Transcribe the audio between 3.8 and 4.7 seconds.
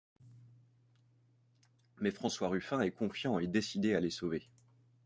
à les sauver.